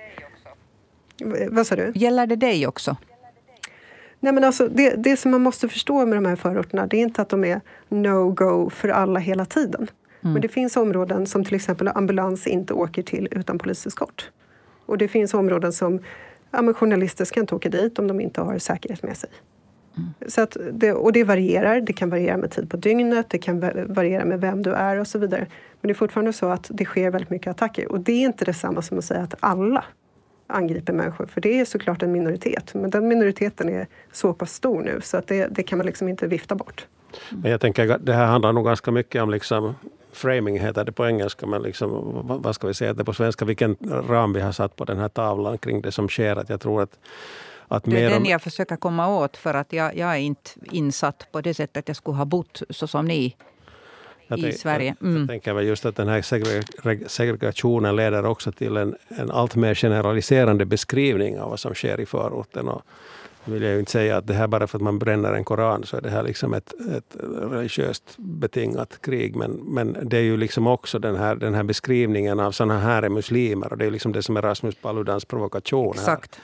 [1.50, 1.92] vad sa du?
[1.96, 2.98] Gäller det dig också?
[4.20, 7.02] Nej, men alltså, det, det som man måste förstå med de här förorterna det är
[7.02, 9.88] inte att de är no-go för alla hela tiden.
[10.26, 10.34] Mm.
[10.34, 14.32] Men det finns områden som till exempel ambulans inte åker till utan poliseskort.
[14.86, 16.00] Och det finns områden som
[16.52, 19.30] ja, journalister ska inte åka dit om de inte har säkerhet med sig.
[19.98, 20.10] Mm.
[20.28, 21.82] Så att det, och det varierar.
[21.82, 23.60] Det kan variera med tid på dygnet, det kan
[23.94, 25.48] variera med vem du är och så vidare.
[25.82, 27.92] Men det är fortfarande så att det sker väldigt mycket attacker.
[27.92, 29.84] Och det är inte detsamma som att säga att alla
[30.48, 31.26] angriper människor.
[31.26, 32.74] För det är såklart en minoritet.
[32.74, 36.08] Men den minoriteten är så pass stor nu så att det, det kan man liksom
[36.08, 36.88] inte vifta bort.
[37.30, 39.76] Men jag tänker att det här handlar nog ganska mycket om liksom
[40.16, 43.78] framing heter det på engelska, men liksom, vad ska vi säga det på svenska, vilken
[44.10, 46.36] ram vi har satt på den här tavlan kring det som sker.
[46.36, 47.00] Att jag tror att,
[47.68, 48.26] att det är den om...
[48.26, 51.88] jag försöker komma åt, för att jag, jag är inte insatt på det sättet att
[51.88, 53.36] jag skulle ha bott så som ni
[54.28, 54.96] jag i tänk, Sverige.
[55.02, 55.18] Mm.
[55.18, 56.22] Jag tänker väl just att den här
[57.08, 62.06] segregationen leder också till en, en allt mer generaliserande beskrivning av vad som sker i
[62.06, 62.68] förorten.
[62.68, 62.82] Och
[63.46, 65.84] vill jag ju inte säga att det här bara för att man bränner en koran
[65.84, 67.16] så är det här liksom ett, ett
[67.52, 69.36] religiöst betingat krig.
[69.36, 73.04] Men, men det är ju liksom också den här, den här beskrivningen av sådana här
[73.04, 73.72] är muslimer.
[73.72, 75.94] Och det är liksom det som är Rasmus Paludans provokation.
[75.94, 76.36] Exakt.
[76.36, 76.42] Här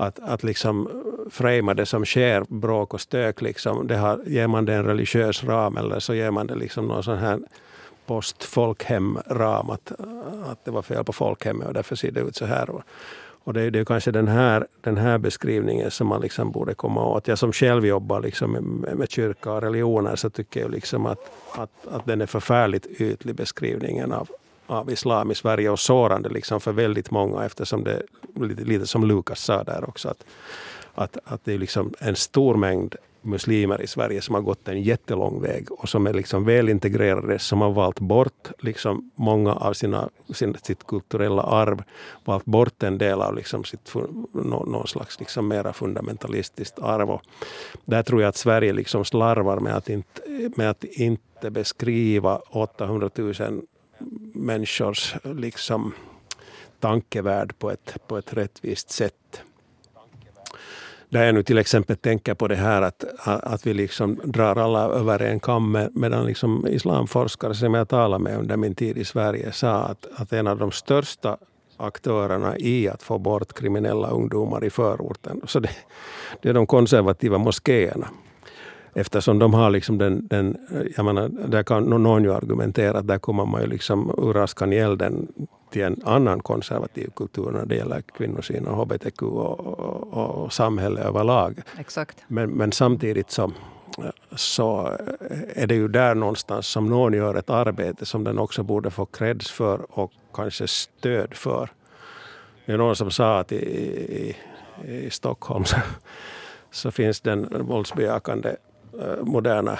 [0.00, 0.88] att, att liksom
[1.30, 5.44] framea det som sker, bråk och stök, liksom, det har, ger man det en religiös
[5.44, 7.40] ram eller så ger man det liksom någon sån här
[8.06, 9.92] post-folkhem-ram, att,
[10.50, 12.70] att det var fel på folkhemmet och därför ser det ut så här.
[13.44, 16.74] Och det är, det är kanske den här, den här beskrivningen som man liksom borde
[16.74, 17.28] komma åt.
[17.28, 21.30] Jag som själv jobbar liksom med, med kyrka och religioner så tycker jag liksom att,
[21.52, 24.28] att, att den är förfärligt ytlig beskrivningen av,
[24.70, 28.02] av islam i Sverige och sårande liksom för väldigt många eftersom det
[28.34, 30.24] lite, lite som Lukas sa där också att,
[30.94, 34.82] att, att det är liksom en stor mängd muslimer i Sverige som har gått en
[34.82, 40.08] jättelång väg och som är liksom välintegrerade, som har valt bort liksom många av sina,
[40.32, 41.82] sin, sitt kulturella arv,
[42.24, 43.94] valt bort en del av liksom sitt,
[44.32, 47.10] någon slags liksom mera fundamentalistiskt arv.
[47.10, 47.22] Och
[47.84, 50.22] där tror jag att Sverige liksom slarvar med att inte,
[50.56, 53.34] med att inte beskriva 800 000
[54.32, 55.94] människors liksom
[56.80, 59.42] tankevärld på ett, på ett rättvist sätt.
[61.08, 64.80] Där jag nu till exempel tänker på det här att, att vi liksom drar alla
[64.80, 69.52] över en kam medan liksom islamforskare som jag talade med under min tid i Sverige
[69.52, 71.36] sa att, att en av de största
[71.76, 75.40] aktörerna i att få bort kriminella ungdomar i förorten.
[75.44, 75.70] Så det,
[76.42, 78.08] det är de konservativa moskéerna.
[78.94, 80.56] Eftersom de har liksom den, den
[80.96, 84.72] jag menar, där kan någon ju argumentera att där kommer man ju liksom ur askan
[84.72, 85.28] i elden
[85.70, 91.00] till en annan konservativ kultur när det gäller kvinnosyn och hbtq och, och, och samhälle
[91.00, 91.62] överlag.
[91.78, 92.24] Exakt.
[92.28, 93.52] Men, men samtidigt så,
[94.36, 94.96] så
[95.54, 99.06] är det ju där någonstans som någon gör ett arbete som den också borde få
[99.06, 101.70] creds för och kanske stöd för.
[102.66, 104.36] Det är någon som sa att i, i,
[104.86, 105.76] i Stockholm så,
[106.70, 108.56] så finns den våldsbejakande
[108.98, 109.78] Eh, moderna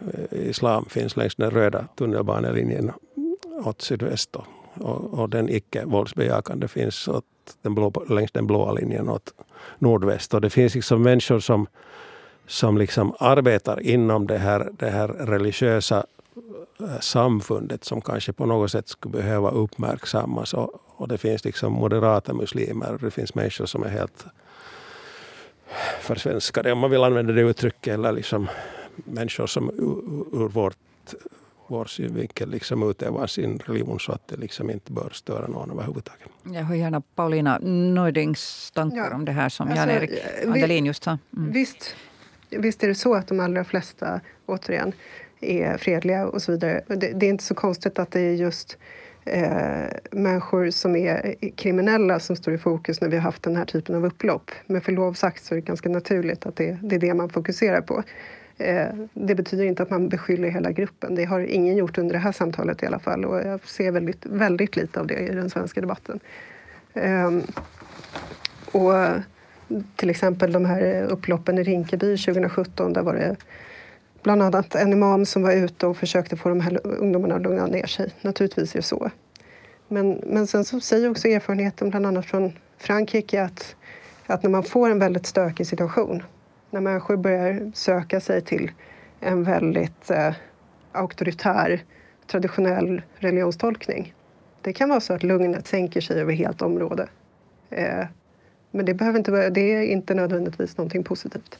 [0.00, 2.92] eh, islam finns längs den röda tunnelbanelinjen
[3.64, 4.36] åt sydväst
[4.80, 7.24] och, och den icke våldsbejakande finns åt
[7.62, 9.34] den blå, längs den blåa linjen åt
[9.78, 10.34] nordväst.
[10.34, 11.66] Och det finns liksom människor som,
[12.46, 16.04] som liksom arbetar inom det här, det här religiösa
[16.80, 20.54] eh, samfundet som kanske på något sätt skulle behöva uppmärksammas.
[20.54, 22.98] Och, och det finns liksom moderata muslimer.
[23.00, 24.24] Det finns människor som är helt
[26.00, 28.48] försvenskade, om man vill använda det uttrycket, eller liksom
[28.94, 29.70] människor som
[30.32, 30.76] ur vårt,
[31.66, 36.28] vår synvinkel liksom utövar sin religion så att det liksom inte bör störa någon överhuvudtaget.
[36.44, 39.14] Jag hör gärna Paulina Neudings tankar ja.
[39.14, 41.18] om det här som alltså, Jan-Erik eh, Andelin just sa.
[41.36, 41.52] Mm.
[41.52, 41.96] Visst,
[42.50, 44.92] visst är det så att de allra flesta, återigen,
[45.40, 46.84] är fredliga och så vidare.
[46.86, 48.78] Det, det är inte så konstigt att det är just
[49.24, 53.64] eh, människor som är kriminella som står i fokus när vi har haft den här
[53.64, 54.50] typen av upplopp.
[54.66, 57.28] Men för lov sagt så är det ganska naturligt att det, det är det man
[57.28, 58.02] fokuserar på.
[58.58, 61.14] Eh, det betyder inte att man beskyller hela gruppen.
[61.14, 64.26] Det har ingen gjort under det här samtalet i alla fall och jag ser väldigt,
[64.26, 66.20] väldigt lite av det i den svenska debatten.
[66.94, 67.30] Eh,
[68.72, 68.92] och
[69.96, 73.36] till exempel de här upploppen i Rinkeby 2017, där var det
[74.22, 77.66] bland annat en imam som var ute och försökte få de här ungdomarna att lugna
[77.66, 78.10] ner sig.
[78.20, 79.10] Naturligtvis är det så.
[79.88, 83.76] Men, men sen så säger också erfarenheten, bland annat från Frankrike, att,
[84.26, 86.22] att när man får en väldigt stökig situation,
[86.70, 88.70] när människor börjar söka sig till
[89.20, 90.34] en väldigt eh,
[90.92, 91.82] auktoritär,
[92.26, 94.14] traditionell religionstolkning.
[94.62, 97.08] Det kan vara så att lugnet sänker sig över helt område.
[97.70, 98.04] Eh,
[98.72, 101.58] men det, behöver inte det är inte nödvändigtvis någonting positivt.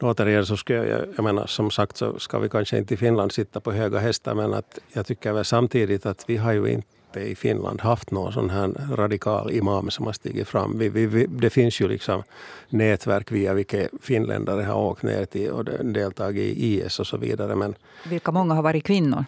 [0.00, 3.32] Återigen så skulle jag, jag menar som sagt så ska vi kanske inte i Finland
[3.32, 7.20] sitta på höga hästar men att jag tycker väl samtidigt att vi har ju inte
[7.20, 10.78] i Finland haft någon sån här radikal imam som har stigit fram.
[10.78, 12.22] Vi, vi, vi, det finns ju liksom
[12.68, 17.56] nätverk via vilka finländare har åkt ner till och deltagit i IS och så vidare.
[17.56, 17.74] Men
[18.08, 19.24] Vilka många har varit kvinnor.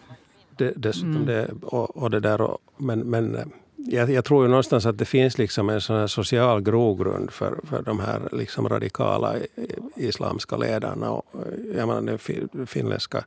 [0.57, 1.25] Det, dessutom mm.
[1.25, 2.41] det, och, och, det där.
[2.41, 3.51] Och, men men
[3.87, 7.81] jag, jag, tror ju någonstans att det finns liksom en sån social grogrund för, för
[7.81, 9.35] de här liksom radikala
[9.95, 11.11] islamska ledarna.
[11.11, 11.25] Och,
[11.75, 12.01] jag menar,
[12.51, 13.25] det finländska,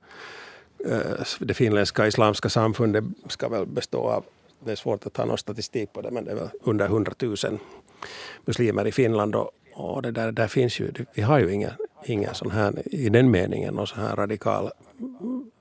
[0.87, 0.99] eh,
[1.39, 4.25] det finländska islamska samfundet ska väl bestå av
[4.65, 7.13] det är svårt att ta någon statistik på det, men det är väl under 100
[7.19, 7.37] 000
[8.45, 9.35] muslimer i Finland.
[9.35, 11.71] Och, och det där, där finns ju, vi har ju ingen,
[12.05, 14.71] ingen sån här, i den meningen, någon sån här radikal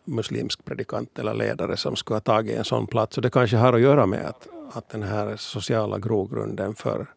[0.06, 3.18] muslimsk predikant eller ledare som skulle ha tagit en sån plats.
[3.18, 7.08] Och det kanske har att göra med att, att den här sociala grogrunden för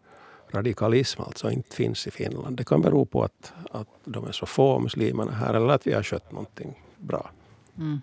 [0.50, 2.56] radikalism alltså inte finns i Finland.
[2.56, 5.92] Det kan bero på att, att de är så få muslimerna här eller att vi
[5.92, 7.30] har skött någonting bra.
[7.78, 8.00] Mm.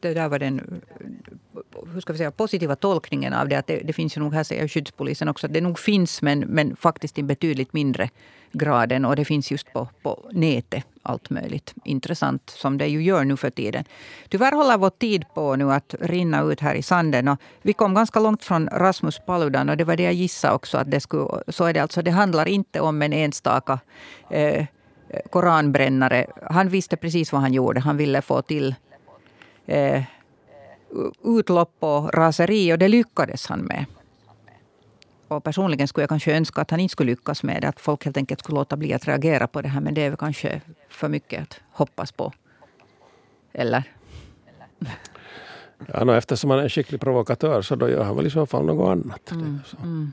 [0.00, 0.82] Det där var den
[1.92, 3.56] hur ska vi säga, positiva tolkningen av det.
[3.56, 6.40] Att det, det finns ju nog, här säger skyddspolisen också, att det nog finns men,
[6.40, 8.10] men faktiskt i betydligt mindre
[8.54, 9.04] graden.
[9.04, 13.36] Och det finns just på, på nätet allt möjligt intressant som det ju gör nu
[13.36, 13.84] för tiden.
[14.28, 17.28] Tyvärr håller vår tid på nu att rinna ut här i sanden.
[17.28, 20.78] Och vi kom ganska långt från Rasmus Paludan och det var det jag gissade också.
[20.78, 22.02] Att det skulle, så är det alltså.
[22.02, 23.78] Det handlar inte om en enstaka
[24.30, 24.66] eh,
[25.30, 26.26] koranbrännare.
[26.50, 27.80] Han visste precis vad han gjorde.
[27.80, 28.74] Han ville få till
[29.66, 30.02] eh,
[31.24, 33.84] utlopp och raseri och det lyckades han med.
[35.36, 37.68] Och personligen skulle jag kanske önska att han inte skulle lyckas med det.
[37.68, 39.80] Att folk helt enkelt skulle låta bli att reagera på det här.
[39.80, 42.32] Men det är väl kanske för mycket att hoppas på.
[43.52, 43.82] Eller?
[45.92, 48.46] Ja, no, eftersom han är en skicklig provokatör så då gör han väl i så
[48.46, 49.30] fall något annat.
[49.30, 50.12] Mm, mm.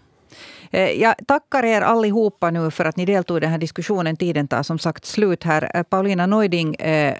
[0.72, 4.18] Eh, jag tackar er allihopa nu för att ni deltog i den här diskussionen.
[4.18, 5.72] Tiden tar som sagt slut här.
[5.74, 7.18] Eh, Paulina Neuding eh,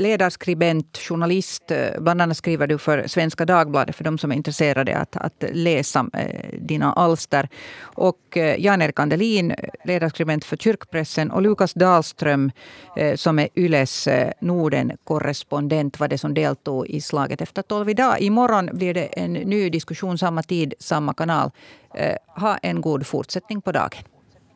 [0.00, 1.70] ledarskribent, journalist.
[1.70, 5.44] Eh, bland annat skriver du för Svenska Dagbladet för de som är intresserade att, att
[5.52, 7.48] läsa eh, dina alster.
[7.82, 11.30] Och eh, Jan-Erik Andelin, ledarskribent för Kyrkpressen.
[11.30, 12.50] Och Lukas Dahlström
[13.14, 14.08] som är Yles
[14.40, 18.20] Norden-korrespondent var det som deltog i slaget efter tolv idag.
[18.20, 21.50] Imorgon blir det en ny diskussion, samma tid, samma kanal.
[22.26, 24.02] Ha en god fortsättning på dagen.